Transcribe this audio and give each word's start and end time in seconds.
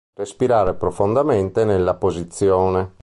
Respirare 0.15 0.73
profondamente 0.73 1.63
nella 1.63 1.93
posizione. 1.93 2.95